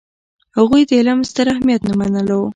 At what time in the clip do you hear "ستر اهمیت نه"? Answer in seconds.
1.31-1.93